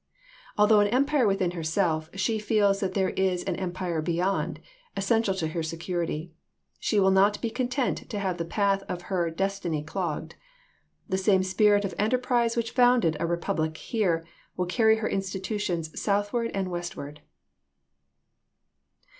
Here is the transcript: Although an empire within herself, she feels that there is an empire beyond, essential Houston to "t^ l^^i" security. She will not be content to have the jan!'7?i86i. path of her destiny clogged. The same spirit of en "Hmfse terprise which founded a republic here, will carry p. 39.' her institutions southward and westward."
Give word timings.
Although 0.57 0.79
an 0.79 0.87
empire 0.87 1.27
within 1.27 1.51
herself, 1.51 2.09
she 2.15 2.39
feels 2.39 2.79
that 2.79 2.95
there 2.95 3.11
is 3.11 3.43
an 3.43 3.55
empire 3.57 4.01
beyond, 4.01 4.59
essential 4.97 5.35
Houston 5.35 5.45
to 5.45 5.45
"t^ 5.45 5.59
l^^i" 5.61 5.65
security. 5.69 6.33
She 6.79 6.99
will 6.99 7.11
not 7.11 7.39
be 7.39 7.51
content 7.51 8.09
to 8.09 8.17
have 8.17 8.39
the 8.39 8.43
jan!'7?i86i. 8.43 8.49
path 8.49 8.83
of 8.89 9.01
her 9.03 9.29
destiny 9.29 9.83
clogged. 9.83 10.33
The 11.07 11.19
same 11.19 11.43
spirit 11.43 11.85
of 11.85 11.93
en 11.99 12.09
"Hmfse 12.09 12.19
terprise 12.19 12.57
which 12.57 12.71
founded 12.71 13.15
a 13.19 13.27
republic 13.27 13.77
here, 13.77 14.25
will 14.57 14.65
carry 14.65 14.95
p. 14.95 15.01
39.' 15.01 15.11
her 15.11 15.15
institutions 15.15 16.01
southward 16.01 16.49
and 16.55 16.71
westward." 16.71 17.21